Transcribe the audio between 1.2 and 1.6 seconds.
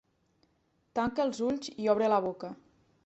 els